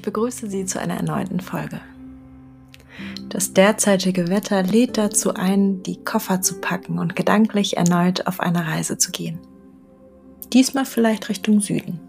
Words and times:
ich 0.00 0.02
begrüße 0.02 0.48
Sie 0.48 0.64
zu 0.64 0.80
einer 0.80 0.94
erneuten 0.94 1.40
Folge. 1.40 1.78
Das 3.28 3.52
derzeitige 3.52 4.28
Wetter 4.28 4.62
lädt 4.62 4.96
dazu 4.96 5.34
ein, 5.34 5.82
die 5.82 6.02
Koffer 6.02 6.40
zu 6.40 6.58
packen 6.62 6.98
und 6.98 7.16
gedanklich 7.16 7.76
erneut 7.76 8.26
auf 8.26 8.40
eine 8.40 8.66
Reise 8.66 8.96
zu 8.96 9.10
gehen. 9.10 9.38
Diesmal 10.54 10.86
vielleicht 10.86 11.28
Richtung 11.28 11.60
Süden. 11.60 12.00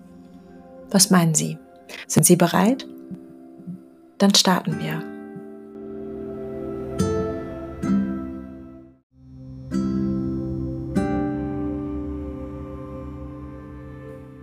Was 0.89 1.09
meinen 1.09 1.35
Sie? 1.35 1.57
Sind 2.07 2.25
Sie 2.25 2.37
bereit? 2.37 2.87
Dann 4.19 4.33
starten 4.35 4.79
wir. 4.79 5.03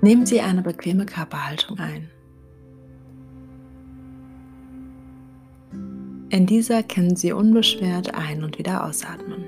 Nehmen 0.02 0.27
Sie 0.27 0.42
eine 0.42 0.60
bequeme 0.60 1.06
Körperhaltung 1.06 1.78
ein. 1.78 2.10
In 6.30 6.45
dieser 6.45 6.82
können 6.82 7.16
Sie 7.16 7.32
unbeschwert 7.32 8.14
ein- 8.14 8.45
und 8.45 8.59
wieder 8.59 8.84
ausatmen. 8.84 9.45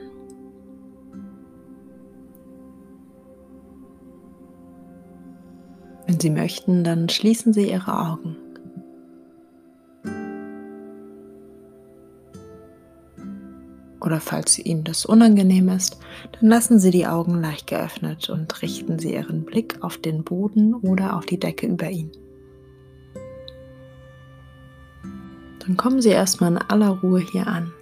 Wenn 6.07 6.19
Sie 6.19 6.31
möchten, 6.31 6.83
dann 6.83 7.09
schließen 7.09 7.53
Sie 7.53 7.71
Ihre 7.71 7.99
Augen. 7.99 8.37
Oder 14.01 14.19
falls 14.21 14.59
Ihnen 14.59 14.83
das 14.83 15.05
unangenehm 15.05 15.69
ist, 15.69 15.99
dann 16.33 16.49
lassen 16.49 16.79
Sie 16.79 16.91
die 16.91 17.07
Augen 17.07 17.43
leicht 17.43 17.67
geöffnet 17.67 18.31
und 18.31 18.63
richten 18.63 18.99
Sie 18.99 19.13
Ihren 19.13 19.45
Blick 19.45 19.85
auf 19.85 19.99
den 19.99 20.25
Boden 20.25 20.75
oder 20.75 21.17
auf 21.17 21.27
die 21.27 21.39
Decke 21.39 21.67
über 21.67 21.91
Ihnen. 21.91 22.11
Dann 25.71 25.77
kommen 25.77 26.03
Sie 26.03 26.09
erstmal 26.09 26.51
in 26.51 26.59
aller 26.59 26.89
Ruhe 26.89 27.21
hier 27.21 27.47
an. 27.47 27.73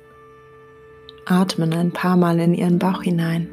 Atmen 1.24 1.72
ein 1.72 1.90
paar 1.90 2.18
Mal 2.18 2.38
in 2.38 2.52
Ihren 2.52 2.78
Bauch 2.78 3.02
hinein 3.02 3.48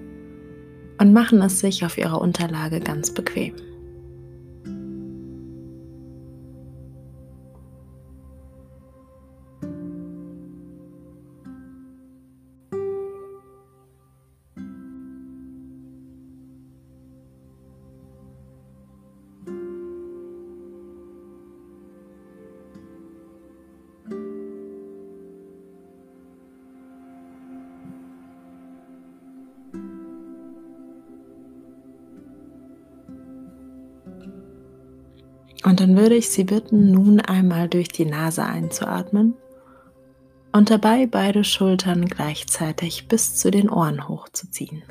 und 0.99 1.13
machen 1.13 1.41
es 1.41 1.61
sich 1.61 1.85
auf 1.85 1.97
Ihrer 1.97 2.19
Unterlage 2.19 2.81
ganz 2.81 3.13
bequem. 3.13 3.55
Und 35.65 35.79
dann 35.79 35.97
würde 35.97 36.13
ich 36.13 36.29
Sie 36.29 36.43
bitten, 36.43 36.91
nun 36.91 37.19
einmal 37.19 37.67
durch 37.67 37.87
die 37.87 38.05
Nase 38.05 38.45
einzuatmen 38.45 39.33
und 40.51 40.69
dabei 40.69 41.07
beide 41.07 41.43
Schultern 41.43 42.05
gleichzeitig 42.05 43.07
bis 43.07 43.35
zu 43.35 43.49
den 43.49 43.67
Ohren 43.71 44.07
hochzuziehen. 44.07 44.83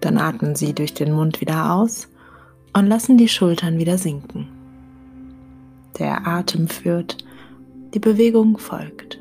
Dann 0.00 0.16
atmen 0.16 0.56
Sie 0.56 0.72
durch 0.72 0.94
den 0.94 1.12
Mund 1.12 1.42
wieder 1.42 1.74
aus 1.74 2.08
und 2.72 2.86
lassen 2.86 3.18
die 3.18 3.28
Schultern 3.28 3.76
wieder 3.76 3.98
sinken. 3.98 4.48
Der 5.98 6.26
Atem 6.26 6.66
führt, 6.68 7.18
die 7.92 7.98
Bewegung 7.98 8.56
folgt. 8.56 9.20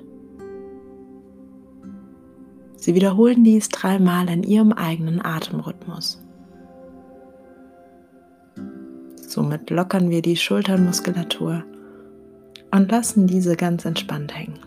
Sie 2.78 2.96
wiederholen 2.96 3.44
dies 3.44 3.68
dreimal 3.68 4.30
in 4.30 4.44
Ihrem 4.44 4.72
eigenen 4.72 5.22
Atemrhythmus. 5.22 6.24
Somit 9.38 9.70
lockern 9.70 10.10
wir 10.10 10.24
die 10.24 10.36
Schulternmuskulatur 10.36 11.64
und 12.72 12.92
lassen 12.92 13.28
diese 13.28 13.56
ganz 13.56 13.86
entspannt 13.86 14.36
hängen. 14.36 14.58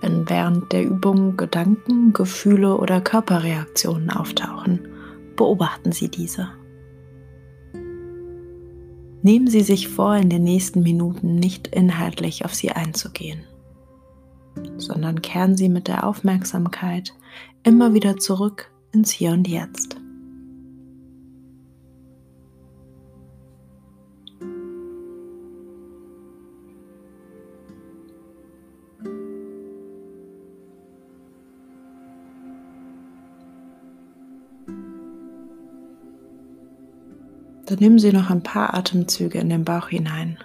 Wenn 0.00 0.28
während 0.28 0.72
der 0.72 0.82
Übung 0.82 1.36
Gedanken, 1.36 2.12
Gefühle 2.12 2.76
oder 2.76 3.00
Körperreaktionen 3.00 4.10
auftauchen, 4.10 4.80
beobachten 5.36 5.92
Sie 5.92 6.08
diese. 6.08 6.48
Nehmen 9.22 9.48
Sie 9.48 9.62
sich 9.62 9.88
vor, 9.88 10.16
in 10.16 10.30
den 10.30 10.44
nächsten 10.44 10.82
Minuten 10.82 11.36
nicht 11.36 11.68
inhaltlich 11.68 12.44
auf 12.44 12.54
sie 12.54 12.70
einzugehen, 12.70 13.40
sondern 14.76 15.22
kehren 15.22 15.56
Sie 15.56 15.68
mit 15.68 15.88
der 15.88 16.06
Aufmerksamkeit 16.06 17.14
immer 17.62 17.94
wieder 17.94 18.16
zurück 18.18 18.70
ins 18.92 19.10
Hier 19.10 19.32
und 19.32 19.48
Jetzt. 19.48 19.96
Dann 37.76 37.82
nehmen 37.82 37.98
Sie 37.98 38.10
noch 38.10 38.30
ein 38.30 38.42
paar 38.42 38.72
Atemzüge 38.72 39.38
in 39.38 39.50
den 39.50 39.62
Bauch 39.66 39.88
hinein. 39.88 40.38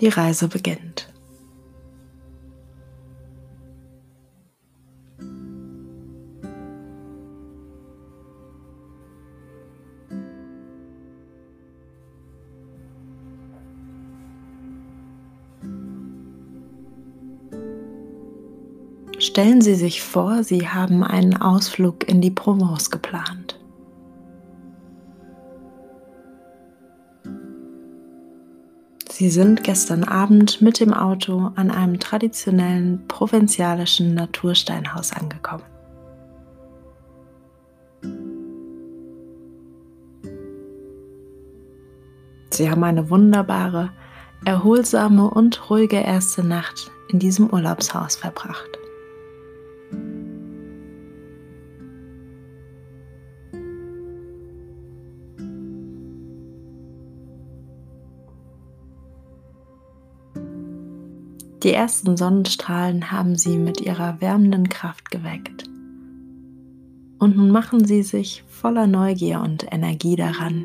Die 0.00 0.08
Reise 0.08 0.48
beginnt. 0.48 1.11
Stellen 19.32 19.62
Sie 19.62 19.76
sich 19.76 20.02
vor, 20.02 20.44
Sie 20.44 20.68
haben 20.68 21.02
einen 21.02 21.40
Ausflug 21.40 22.06
in 22.06 22.20
die 22.20 22.30
Provence 22.30 22.90
geplant. 22.90 23.58
Sie 29.08 29.30
sind 29.30 29.64
gestern 29.64 30.04
Abend 30.04 30.60
mit 30.60 30.80
dem 30.80 30.92
Auto 30.92 31.50
an 31.54 31.70
einem 31.70 31.98
traditionellen 31.98 33.08
provinzialischen 33.08 34.12
Natursteinhaus 34.12 35.14
angekommen. 35.14 35.64
Sie 42.50 42.70
haben 42.70 42.84
eine 42.84 43.08
wunderbare, 43.08 43.92
erholsame 44.44 45.30
und 45.30 45.70
ruhige 45.70 46.00
erste 46.00 46.44
Nacht 46.44 46.90
in 47.08 47.18
diesem 47.18 47.48
Urlaubshaus 47.48 48.16
verbracht. 48.16 48.81
Die 61.62 61.72
ersten 61.72 62.16
Sonnenstrahlen 62.16 63.12
haben 63.12 63.36
sie 63.36 63.56
mit 63.56 63.80
ihrer 63.80 64.20
wärmenden 64.20 64.68
Kraft 64.68 65.10
geweckt. 65.10 65.64
Und 67.18 67.36
nun 67.36 67.50
machen 67.50 67.84
sie 67.84 68.02
sich 68.02 68.42
voller 68.48 68.88
Neugier 68.88 69.40
und 69.40 69.72
Energie 69.72 70.16
daran, 70.16 70.64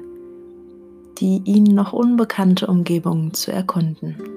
die 1.19 1.41
ihnen 1.45 1.75
noch 1.75 1.93
unbekannte 1.93 2.65
Umgebungen 2.65 3.33
zu 3.35 3.51
erkunden. 3.51 4.36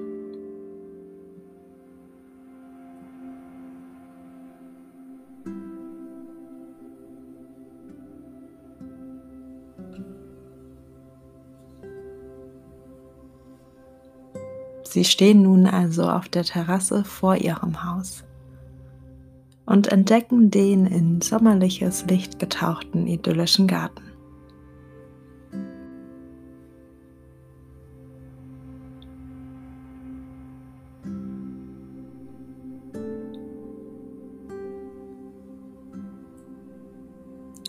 Sie 14.91 15.05
stehen 15.05 15.43
nun 15.43 15.67
also 15.67 16.03
auf 16.03 16.27
der 16.27 16.43
Terrasse 16.43 17.05
vor 17.05 17.37
ihrem 17.37 17.85
Haus 17.85 18.25
und 19.65 19.87
entdecken 19.87 20.51
den 20.51 20.85
in 20.85 21.21
sommerliches 21.21 22.05
Licht 22.07 22.39
getauchten 22.39 23.07
idyllischen 23.07 23.67
Garten. 23.67 24.03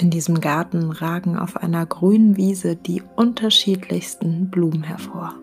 In 0.00 0.10
diesem 0.10 0.40
Garten 0.40 0.90
ragen 0.90 1.38
auf 1.38 1.56
einer 1.56 1.86
grünen 1.86 2.36
Wiese 2.36 2.74
die 2.74 3.00
unterschiedlichsten 3.14 4.50
Blumen 4.50 4.82
hervor. 4.82 5.36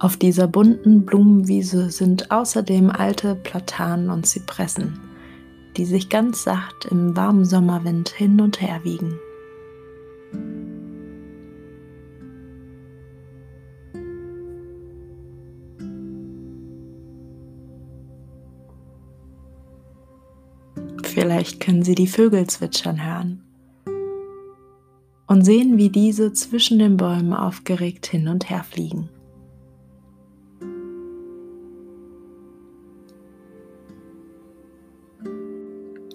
Auf 0.00 0.16
dieser 0.16 0.48
bunten 0.48 1.04
Blumenwiese 1.04 1.90
sind 1.90 2.30
außerdem 2.30 2.88
alte 2.88 3.34
Platanen 3.34 4.08
und 4.08 4.26
Zypressen, 4.26 4.98
die 5.76 5.84
sich 5.84 6.08
ganz 6.08 6.42
sacht 6.42 6.86
im 6.90 7.14
warmen 7.18 7.44
Sommerwind 7.44 8.08
hin 8.08 8.40
und 8.40 8.62
her 8.62 8.80
wiegen. 8.82 9.18
Vielleicht 21.04 21.60
können 21.60 21.82
Sie 21.82 21.94
die 21.94 22.06
Vögel 22.06 22.46
zwitschern 22.46 23.04
hören 23.04 23.42
und 25.26 25.44
sehen, 25.44 25.76
wie 25.76 25.90
diese 25.90 26.32
zwischen 26.32 26.78
den 26.78 26.96
Bäumen 26.96 27.34
aufgeregt 27.34 28.06
hin 28.06 28.28
und 28.28 28.48
her 28.48 28.64
fliegen. 28.64 29.10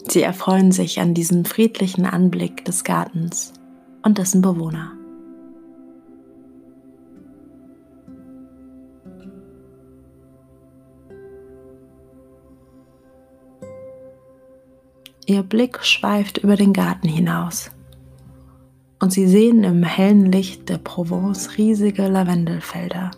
Sie 0.07 0.21
erfreuen 0.21 0.71
sich 0.71 0.99
an 0.99 1.13
diesem 1.13 1.45
friedlichen 1.45 2.05
Anblick 2.05 2.63
des 2.65 2.83
Gartens 2.83 3.53
und 4.03 4.17
dessen 4.17 4.41
Bewohner. 4.41 4.91
Ihr 15.27 15.41
Blick 15.41 15.83
schweift 15.83 16.37
über 16.37 16.55
den 16.55 16.71
Garten 16.71 17.07
hinaus 17.07 17.71
und 18.99 19.11
Sie 19.11 19.27
sehen 19.27 19.63
im 19.63 19.81
hellen 19.81 20.31
Licht 20.31 20.69
der 20.69 20.77
Provence 20.77 21.57
riesige 21.57 22.07
Lavendelfelder, 22.07 23.09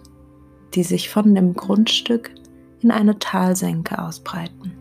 die 0.74 0.84
sich 0.84 1.10
von 1.10 1.36
dem 1.36 1.54
Grundstück 1.54 2.32
in 2.80 2.92
eine 2.92 3.20
Talsenke 3.20 4.00
ausbreiten. 4.00 4.77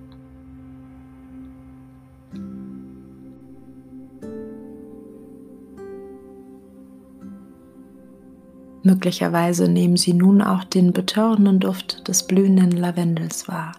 Möglicherweise 8.86 9.68
nehmen 9.68 9.96
Sie 9.96 10.12
nun 10.12 10.40
auch 10.40 10.62
den 10.62 10.92
betörenden 10.92 11.58
Duft 11.58 12.06
des 12.06 12.22
blühenden 12.22 12.70
Lavendels 12.70 13.48
wahr. 13.48 13.72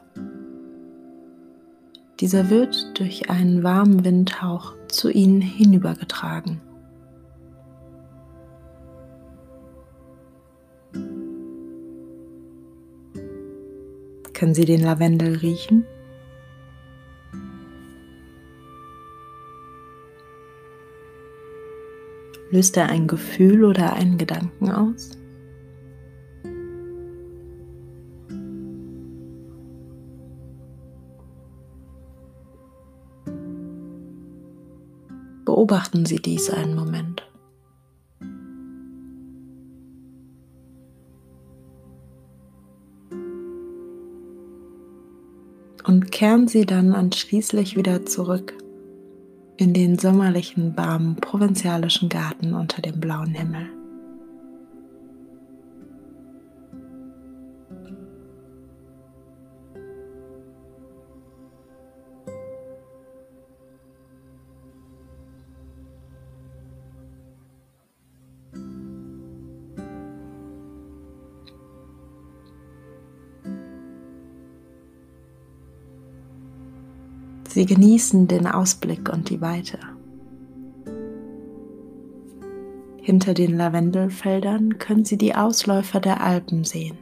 Dieser 2.20 2.50
wird 2.50 3.00
durch 3.00 3.30
einen 3.30 3.64
warmen 3.64 4.04
Windhauch 4.04 4.74
zu 4.90 5.10
Ihnen 5.10 5.40
hinübergetragen. 5.40 6.60
Können 14.34 14.54
Sie 14.54 14.66
den 14.66 14.84
Lavendel 14.84 15.38
riechen? 15.38 15.86
Löst 22.50 22.78
er 22.78 22.88
ein 22.90 23.08
Gefühl 23.08 23.66
oder 23.66 23.94
einen 23.94 24.18
Gedanken 24.18 24.72
aus? 24.72 25.12
Beobachten 35.44 36.06
Sie 36.06 36.18
dies 36.18 36.50
einen 36.50 36.76
Moment. 36.76 37.24
Und 45.86 46.12
kehren 46.12 46.48
Sie 46.48 46.66
dann 46.66 46.94
anschließend 46.94 47.76
wieder 47.76 48.06
zurück 48.06 48.54
in 49.58 49.74
den 49.74 49.98
sommerlichen, 49.98 50.78
warmen, 50.78 51.16
provinzialischen 51.16 52.10
Garten 52.10 52.54
unter 52.54 52.82
dem 52.82 53.00
blauen 53.00 53.34
Himmel. 53.34 53.77
Sie 77.58 77.66
genießen 77.66 78.28
den 78.28 78.46
Ausblick 78.46 79.12
und 79.12 79.32
die 79.32 79.42
Weite. 79.42 79.80
Hinter 83.02 83.34
den 83.34 83.58
Lavendelfeldern 83.58 84.78
können 84.78 85.06
Sie 85.06 85.18
die 85.18 85.34
Ausläufer 85.34 86.00
der 86.00 86.22
Alpen 86.22 86.64
sehen, 86.64 87.00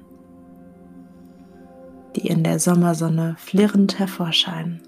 die 2.15 2.27
in 2.27 2.45
der 2.45 2.59
Sommersonne 2.59 3.35
flirrend 3.37 3.99
hervorscheinen. 3.99 4.81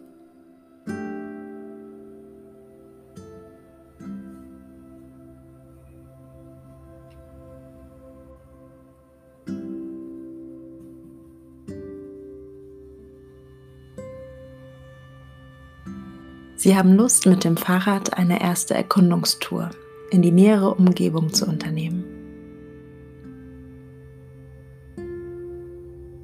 Sie 16.68 16.76
haben 16.76 16.98
Lust, 16.98 17.26
mit 17.26 17.46
dem 17.46 17.56
Fahrrad 17.56 18.18
eine 18.18 18.42
erste 18.42 18.74
Erkundungstour 18.74 19.70
in 20.12 20.22
die 20.22 20.34
nähere 20.34 20.76
Umgebung 20.76 21.32
zu 21.32 21.46
unternehmen. 21.46 22.04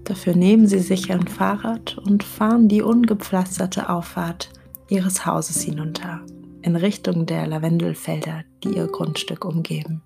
Dafür 0.03 0.35
nehmen 0.35 0.67
Sie 0.67 0.79
sich 0.79 1.13
ein 1.13 1.29
Fahrrad 1.29 1.97
und 1.97 2.23
fahren 2.23 2.67
die 2.67 2.81
ungepflasterte 2.81 3.87
Auffahrt 3.87 4.49
Ihres 4.89 5.25
Hauses 5.25 5.61
hinunter 5.61 6.19
in 6.61 6.75
Richtung 6.75 7.25
der 7.25 7.47
Lavendelfelder, 7.47 8.43
die 8.65 8.75
Ihr 8.75 8.87
Grundstück 8.87 9.45
umgeben. 9.45 10.01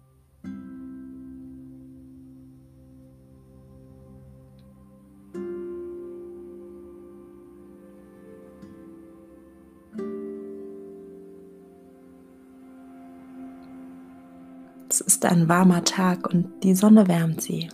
Ist 15.18 15.26
ein 15.26 15.50
warmer 15.50 15.84
Tag 15.84 16.32
und 16.32 16.64
die 16.64 16.76
Sonne 16.76 17.08
wärmt 17.08 17.42
sie. 17.42 17.70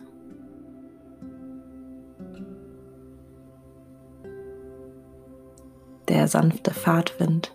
Der 6.07 6.29
sanfte 6.29 6.73
Fahrtwind 6.73 7.53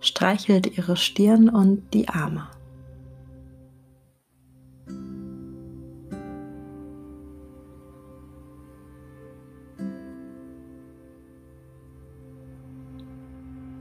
streichelt 0.00 0.78
ihre 0.78 0.96
Stirn 0.96 1.50
und 1.50 1.92
die 1.92 2.08
Arme. 2.08 2.48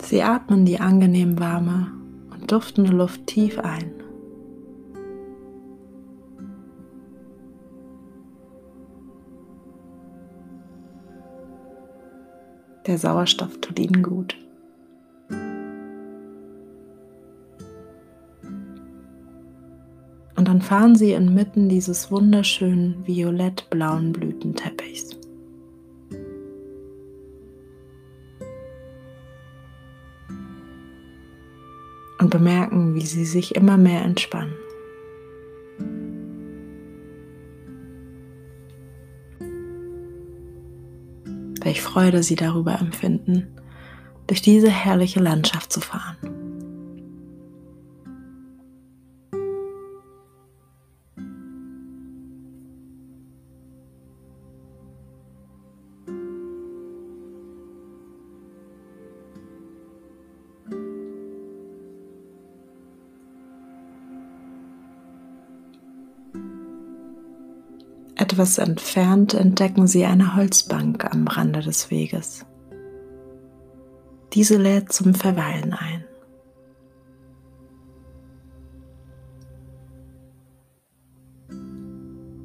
Sie 0.01 0.22
atmen 0.22 0.66
die 0.66 0.82
angenehm 0.82 1.39
warme 1.39 1.94
und 2.34 2.51
duftende 2.51 2.92
Luft 2.92 3.27
tief 3.27 3.58
ein. 3.60 3.97
Der 12.88 12.98
Sauerstoff 12.98 13.60
tut 13.60 13.77
ihnen 13.79 14.01
gut. 14.01 14.38
Und 20.38 20.48
dann 20.48 20.62
fahren 20.62 20.96
sie 20.96 21.12
inmitten 21.12 21.67
dieses 21.67 22.10
wunderschönen 22.12 23.06
violett-blauen 23.06 24.13
Blütenteppichs. 24.13 25.17
Und 32.20 32.29
bemerken, 32.29 32.96
wie 32.96 33.06
sie 33.06 33.25
sich 33.25 33.56
immer 33.56 33.77
mehr 33.77 34.03
entspannen. 34.03 34.53
Freude 41.82 42.24
sie 42.24 42.36
darüber 42.36 42.80
empfinden, 42.80 43.48
durch 44.28 44.42
diese 44.42 44.70
herrliche 44.70 45.20
Landschaft 45.20 45.72
zu 45.72 45.80
fahren. 45.80 46.18
Etwas 68.38 68.60
entfernt 68.60 69.34
entdecken 69.34 69.88
sie 69.88 70.06
eine 70.06 70.36
Holzbank 70.36 71.12
am 71.12 71.25
Rande 71.25 71.62
des 71.62 71.89
Weges. 71.89 72.46
Diese 74.34 74.58
lädt 74.58 74.94
zum 74.94 75.15
Verweilen 75.15 75.74
ein. 75.74 76.06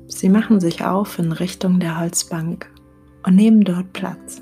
Sie 0.07 0.31
machen 0.31 0.61
sich 0.61 0.83
auf 0.83 1.19
in 1.19 1.31
Richtung 1.31 1.79
der 1.79 2.01
Holzbank 2.01 2.73
und 3.27 3.35
nehmen 3.37 3.63
dort 3.63 3.93
Platz. 3.93 4.41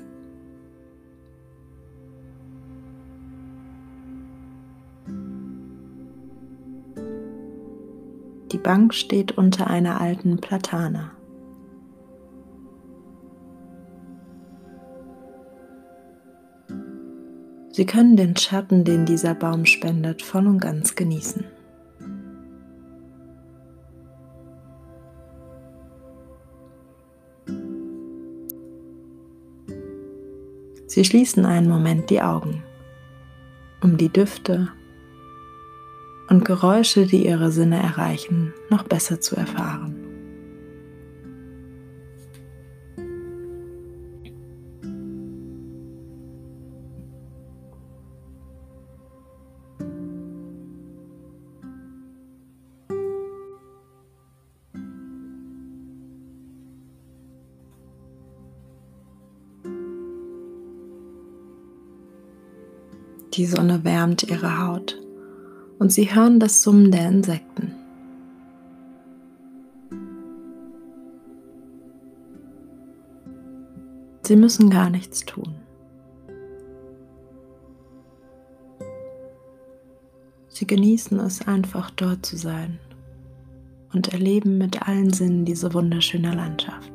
Die 8.53 8.57
Bank 8.57 8.93
steht 8.93 9.37
unter 9.37 9.67
einer 9.67 9.99
alten 9.99 10.37
Platane. 10.37 11.11
Sie 17.73 17.85
können 17.85 18.17
den 18.17 18.35
Schatten, 18.35 18.83
den 18.83 19.05
dieser 19.05 19.33
Baum 19.33 19.65
spendet, 19.65 20.21
voll 20.21 20.45
und 20.45 20.59
ganz 20.59 20.95
genießen. 20.95 21.45
Sie 30.87 31.05
schließen 31.05 31.45
einen 31.45 31.69
Moment 31.69 32.09
die 32.09 32.21
Augen, 32.21 32.61
um 33.81 33.95
die 33.95 34.09
Düfte 34.09 34.67
und 36.29 36.43
Geräusche, 36.43 37.05
die 37.05 37.25
ihre 37.25 37.49
Sinne 37.51 37.81
erreichen, 37.81 38.53
noch 38.69 38.83
besser 38.83 39.21
zu 39.21 39.37
erfahren. 39.37 40.00
Die 63.33 63.45
Sonne 63.45 63.85
wärmt 63.85 64.23
ihre 64.23 64.65
Haut 64.65 64.99
und 65.79 65.91
sie 65.91 66.13
hören 66.13 66.39
das 66.39 66.61
Summen 66.61 66.91
der 66.91 67.07
Insekten. 67.07 67.73
Sie 74.23 74.35
müssen 74.35 74.69
gar 74.69 74.89
nichts 74.89 75.21
tun. 75.25 75.55
Sie 80.49 80.67
genießen 80.67 81.17
es 81.19 81.47
einfach 81.47 81.89
dort 81.91 82.25
zu 82.25 82.35
sein 82.35 82.79
und 83.93 84.09
erleben 84.09 84.57
mit 84.57 84.81
allen 84.87 85.11
Sinnen 85.11 85.45
diese 85.45 85.73
wunderschöne 85.73 86.35
Landschaft. 86.35 86.90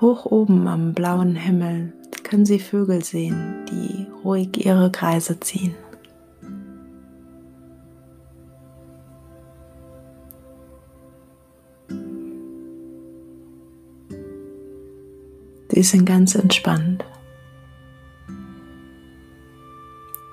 Hoch 0.00 0.24
oben 0.24 0.66
am 0.66 0.94
blauen 0.94 1.36
Himmel 1.36 1.92
können 2.22 2.46
Sie 2.46 2.58
Vögel 2.58 3.04
sehen, 3.04 3.66
die 3.68 4.06
ruhig 4.24 4.64
ihre 4.64 4.90
Kreise 4.90 5.38
ziehen. 5.40 5.74
Sie 15.68 15.82
sind 15.82 16.06
ganz 16.06 16.34
entspannt. 16.34 17.04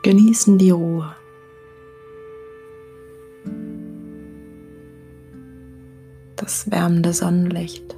Genießen 0.04 0.58
die 0.58 0.72
Ruhe. 0.72 1.14
Das 6.38 6.72
wärmende 6.72 7.12
Sonnenlicht. 7.12 7.98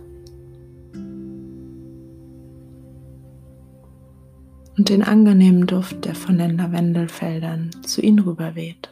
Und 4.79 4.88
den 4.88 5.03
angenehmen 5.03 5.67
Duft, 5.67 6.05
der 6.05 6.15
von 6.15 6.38
den 6.38 6.55
Lavendelfeldern 6.55 7.69
zu 7.86 8.00
ihnen 8.00 8.19
rüberweht. 8.19 8.89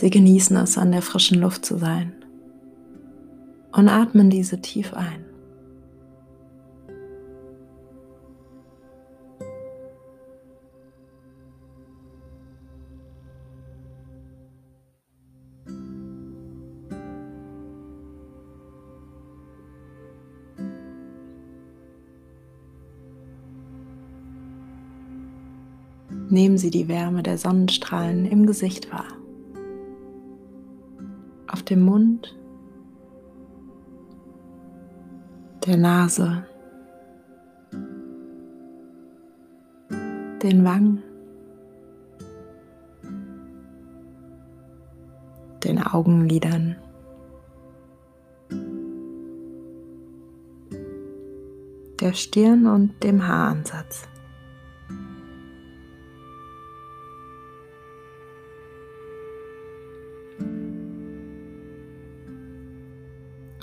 Sie 0.00 0.08
genießen 0.08 0.56
es, 0.56 0.78
an 0.78 0.92
der 0.92 1.02
frischen 1.02 1.38
Luft 1.38 1.66
zu 1.66 1.76
sein 1.76 2.14
und 3.72 3.90
atmen 3.90 4.30
diese 4.30 4.62
tief 4.62 4.94
ein. 4.94 5.27
Nehmen 26.30 26.58
Sie 26.58 26.70
die 26.70 26.88
Wärme 26.88 27.22
der 27.22 27.38
Sonnenstrahlen 27.38 28.26
im 28.26 28.46
Gesicht 28.46 28.92
wahr. 28.92 29.08
Auf 31.50 31.62
dem 31.62 31.82
Mund, 31.82 32.36
der 35.66 35.78
Nase, 35.78 36.44
den 40.42 40.64
Wangen, 40.64 41.02
den 45.64 45.82
Augenlidern. 45.82 46.76
der 52.00 52.12
Stirn 52.12 52.66
und 52.66 53.02
dem 53.02 53.26
Haaransatz. 53.26 54.08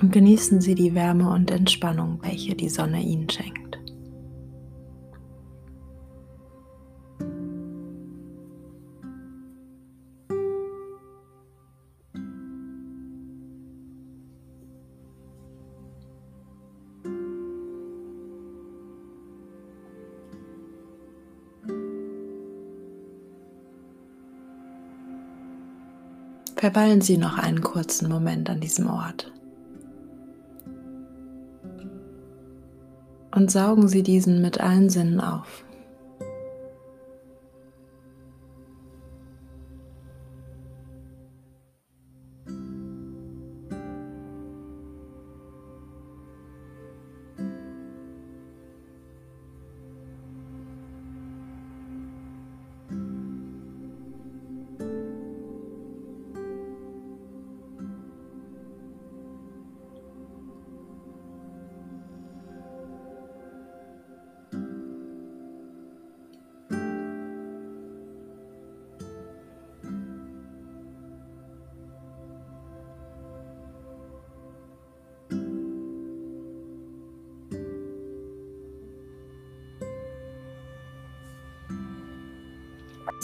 Und 0.06 0.12
genießen 0.12 0.62
Sie 0.62 0.76
die 0.76 0.94
Wärme 0.94 1.32
und 1.32 1.50
Entspannung, 1.50 2.20
welche 2.22 2.54
die 2.54 2.70
Sonne 2.70 3.02
Ihnen 3.02 3.28
schenkt. 3.28 3.80
Verweilen 26.56 27.02
Sie 27.02 27.18
noch 27.18 27.40
einen 27.40 27.62
kurzen 27.62 28.08
Moment 28.08 28.52
an 28.52 28.60
diesem 28.60 28.88
Ort. 28.88 29.35
Und 33.46 33.52
saugen 33.52 33.88
Sie 33.88 34.02
diesen 34.02 34.42
mit 34.42 34.60
allen 34.60 34.90
Sinnen 34.90 35.22
auf. 35.22 35.64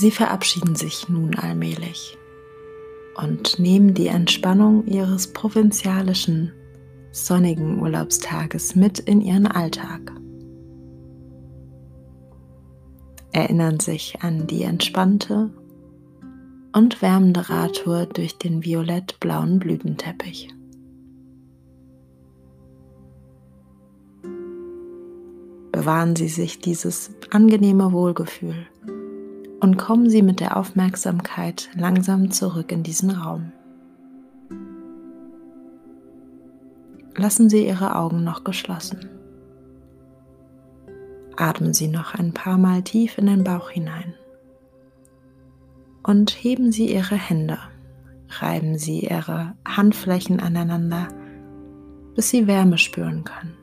Sie 0.02 0.10
verabschieden 0.10 0.74
sich 0.74 1.10
nun 1.10 1.36
allmählich 1.36 2.18
und 3.24 3.60
nehmen 3.60 3.94
die 3.94 4.08
Entspannung 4.08 4.88
ihres 4.88 5.32
provinzialischen, 5.32 6.52
sonnigen 7.12 7.80
Urlaubstages 7.80 8.76
mit 8.76 8.98
in 8.98 9.22
ihren 9.22 9.46
Alltag. 9.46 10.12
Erinnern 13.32 13.80
sich 13.80 14.24
an 14.24 14.48
die 14.48 14.64
entspannte 14.64 15.52
und 16.74 17.00
wärmende 17.04 17.48
Radtour 17.48 18.08
durch 18.08 18.40
den 18.40 18.66
violett-blauen 18.66 19.60
Blütenteppich. 19.60 20.50
Bewahren 25.72 26.16
Sie 26.16 26.28
sich 26.28 26.58
dieses 26.58 27.12
angenehme 27.30 27.92
Wohlgefühl 27.92 28.66
und 29.62 29.78
kommen 29.78 30.10
Sie 30.10 30.24
mit 30.24 30.40
der 30.40 30.58
Aufmerksamkeit 30.58 31.70
langsam 31.76 32.32
zurück 32.32 32.72
in 32.72 32.82
diesen 32.82 33.12
Raum. 33.12 33.52
Lassen 37.16 37.50
Sie 37.50 37.68
Ihre 37.68 37.96
Augen 37.96 38.24
noch 38.24 38.44
geschlossen. 38.44 39.08
Atmen 41.38 41.74
Sie 41.74 41.88
noch 41.88 42.16
ein 42.16 42.34
paar 42.34 42.58
Mal 42.58 42.82
tief 42.82 43.18
in 43.18 43.28
den 43.28 43.44
Bauch 43.44 43.70
hinein. 43.70 44.16
Und 46.04 46.32
heben 46.32 46.72
Sie 46.72 46.92
Ihre 46.92 47.16
Hände, 47.16 47.60
reiben 48.30 48.80
Sie 48.80 49.02
Ihre 49.02 49.54
Handflächen 49.66 50.40
aneinander, 50.40 51.08
bis 52.16 52.32
Sie 52.32 52.48
Wärme 52.48 52.80
spüren 52.80 53.24
können. 53.24 53.56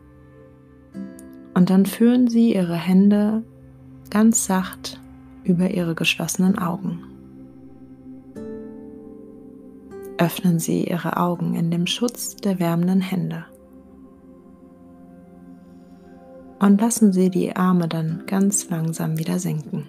Und 1.54 1.70
dann 1.70 1.86
führen 1.86 2.28
Sie 2.28 2.54
Ihre 2.54 2.76
Hände 2.76 3.42
ganz 4.10 4.46
sacht 4.46 5.00
über 5.44 5.70
Ihre 5.70 5.94
geschlossenen 5.94 6.58
Augen. 6.58 7.04
Öffnen 10.18 10.58
Sie 10.58 10.84
Ihre 10.84 11.16
Augen 11.16 11.54
in 11.54 11.70
dem 11.70 11.86
Schutz 11.86 12.36
der 12.36 12.58
wärmenden 12.58 13.00
Hände. 13.00 13.44
Und 16.58 16.80
lassen 16.80 17.12
Sie 17.12 17.30
die 17.30 17.54
Arme 17.54 17.88
dann 17.88 18.24
ganz 18.26 18.68
langsam 18.68 19.18
wieder 19.18 19.38
sinken. 19.38 19.86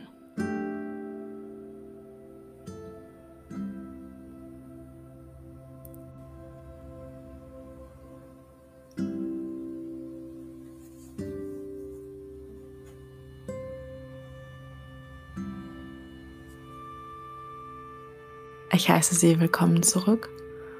Ich 18.89 18.95
heiße 18.95 19.13
Sie 19.13 19.39
willkommen 19.39 19.83
zurück 19.83 20.29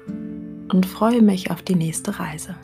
und 0.08 0.84
freue 0.84 1.22
mich 1.22 1.52
auf 1.52 1.62
die 1.62 1.76
nächste 1.76 2.18
Reise. 2.18 2.56